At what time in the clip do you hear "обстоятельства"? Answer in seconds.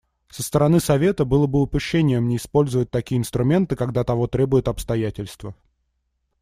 4.67-5.53